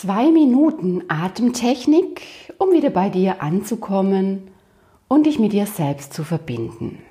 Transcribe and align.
Zwei 0.00 0.30
Minuten 0.30 1.02
Atemtechnik, 1.08 2.22
um 2.56 2.70
wieder 2.70 2.88
bei 2.88 3.08
dir 3.08 3.42
anzukommen 3.42 4.48
und 5.08 5.26
dich 5.26 5.40
mit 5.40 5.52
dir 5.52 5.66
selbst 5.66 6.12
zu 6.12 6.22
verbinden. 6.22 7.02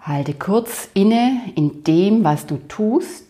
Halte 0.00 0.34
kurz 0.34 0.88
inne 0.94 1.42
in 1.54 1.84
dem, 1.84 2.24
was 2.24 2.46
du 2.46 2.56
tust. 2.66 3.28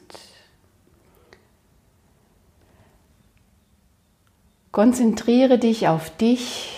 Konzentriere 4.70 5.58
dich 5.58 5.88
auf 5.88 6.08
dich 6.16 6.72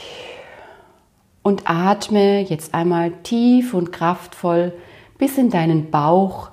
und 1.44 1.70
atme 1.70 2.40
jetzt 2.40 2.74
einmal 2.74 3.12
tief 3.22 3.74
und 3.74 3.92
kraftvoll 3.92 4.72
bis 5.18 5.38
in 5.38 5.50
deinen 5.50 5.92
Bauch 5.92 6.50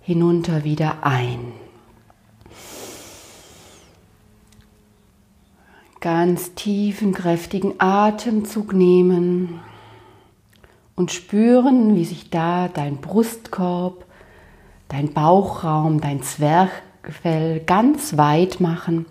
hinunter 0.00 0.64
wieder 0.64 1.04
ein. 1.04 1.67
Ganz 6.00 6.54
tiefen, 6.54 7.12
kräftigen 7.12 7.74
Atemzug 7.78 8.72
nehmen 8.72 9.60
und 10.94 11.12
spüren, 11.12 11.96
wie 11.96 12.04
sich 12.04 12.30
da 12.30 12.68
dein 12.68 12.98
Brustkorb, 12.98 14.04
dein 14.88 15.12
Bauchraum, 15.12 16.00
dein 16.00 16.22
Zwerchfell 16.22 17.60
ganz 17.60 18.16
weit 18.16 18.60
machen. 18.60 19.06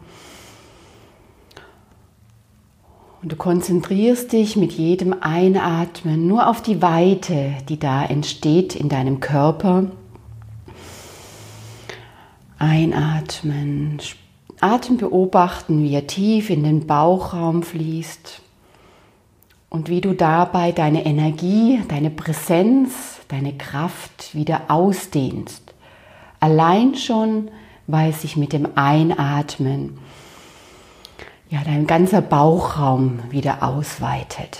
Und 3.21 3.31
du 3.31 3.35
konzentrierst 3.35 4.31
dich 4.31 4.55
mit 4.55 4.71
jedem 4.71 5.13
Einatmen 5.21 6.27
nur 6.27 6.47
auf 6.47 6.61
die 6.61 6.81
Weite, 6.81 7.55
die 7.67 7.79
da 7.79 8.05
entsteht 8.05 8.75
in 8.75 8.89
deinem 8.89 9.19
Körper. 9.19 9.91
Einatmen, 12.59 13.99
Atem 14.61 14.97
beobachten, 14.97 15.83
wie 15.83 15.93
er 15.93 16.07
tief 16.07 16.49
in 16.49 16.63
den 16.63 16.87
Bauchraum 16.87 17.63
fließt 17.63 18.41
und 19.69 19.89
wie 19.89 20.01
du 20.01 20.13
dabei 20.13 20.71
deine 20.71 21.05
Energie, 21.05 21.81
deine 21.87 22.09
Präsenz, 22.09 23.19
deine 23.27 23.57
Kraft 23.57 24.33
wieder 24.33 24.63
ausdehnst. 24.69 25.73
Allein 26.39 26.95
schon, 26.95 27.49
weil 27.87 28.13
sich 28.13 28.37
mit 28.37 28.53
dem 28.53 28.67
Einatmen 28.75 29.97
ja 31.49 31.61
dein 31.63 31.87
ganzer 31.87 32.21
Bauchraum 32.21 33.19
wieder 33.29 33.63
ausweitet. 33.63 34.57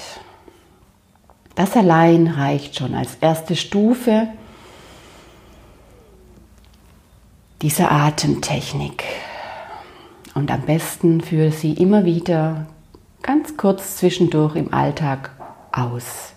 Das 1.55 1.75
allein 1.75 2.27
reicht 2.27 2.75
schon 2.75 2.93
als 2.93 3.15
erste 3.15 3.55
Stufe 3.55 4.27
dieser 7.61 7.91
Atemtechnik. 7.91 9.03
Und 10.37 10.51
am 10.51 10.61
besten 10.61 11.19
führe 11.19 11.51
sie 11.51 11.73
immer 11.73 12.05
wieder 12.05 12.67
ganz 13.23 13.57
kurz 13.57 13.97
zwischendurch 13.97 14.55
im 14.55 14.71
Alltag 14.71 15.31
aus. 15.71 16.33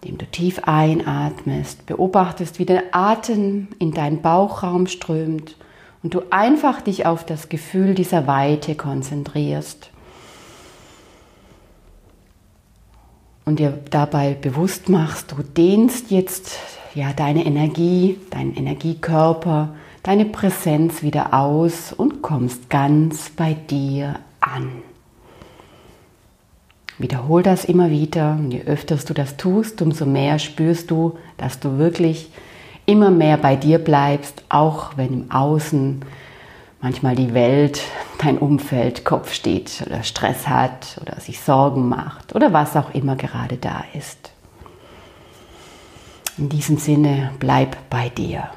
Indem 0.00 0.16
du 0.16 0.24
tief 0.24 0.60
einatmest, 0.64 1.84
beobachtest, 1.84 2.58
wie 2.58 2.64
der 2.64 2.84
Atem 2.92 3.68
in 3.78 3.92
deinen 3.92 4.22
Bauchraum 4.22 4.86
strömt 4.86 5.56
und 6.02 6.14
du 6.14 6.22
einfach 6.30 6.80
dich 6.80 7.04
auf 7.04 7.26
das 7.26 7.50
Gefühl 7.50 7.94
dieser 7.94 8.26
Weite 8.26 8.74
konzentrierst. 8.74 9.90
Und 13.44 13.58
dir 13.58 13.78
dabei 13.90 14.32
bewusst 14.32 14.88
machst, 14.88 15.32
du 15.32 15.42
dehnst 15.42 16.10
jetzt 16.10 16.52
ja 16.94 17.12
deine 17.12 17.44
Energie, 17.44 18.18
deinen 18.30 18.56
Energiekörper, 18.56 19.74
deine 20.02 20.24
Präsenz 20.24 21.02
wieder 21.02 21.34
aus 21.34 21.92
und 21.92 22.22
kommst 22.22 22.70
ganz 22.70 23.30
bei 23.30 23.54
dir 23.54 24.20
an. 24.40 24.82
Wiederhol 26.98 27.42
das 27.42 27.64
immer 27.64 27.90
wieder 27.90 28.32
und 28.32 28.50
je 28.50 28.62
öfter 28.62 28.96
du 28.96 29.14
das 29.14 29.36
tust, 29.36 29.80
umso 29.82 30.04
mehr 30.04 30.38
spürst 30.38 30.90
du, 30.90 31.16
dass 31.36 31.60
du 31.60 31.78
wirklich 31.78 32.30
immer 32.86 33.10
mehr 33.10 33.36
bei 33.36 33.54
dir 33.54 33.78
bleibst, 33.78 34.42
auch 34.48 34.96
wenn 34.96 35.12
im 35.12 35.30
Außen 35.30 36.04
manchmal 36.80 37.14
die 37.14 37.34
Welt, 37.34 37.82
dein 38.18 38.38
Umfeld 38.38 39.04
Kopf 39.04 39.32
steht 39.32 39.84
oder 39.86 40.02
Stress 40.02 40.48
hat 40.48 40.98
oder 41.00 41.20
sich 41.20 41.40
Sorgen 41.40 41.88
macht 41.88 42.34
oder 42.34 42.52
was 42.52 42.76
auch 42.76 42.94
immer 42.94 43.14
gerade 43.14 43.56
da 43.56 43.84
ist. 43.94 44.32
In 46.36 46.48
diesem 46.48 46.78
Sinne, 46.78 47.32
bleib 47.38 47.76
bei 47.90 48.08
dir. 48.08 48.48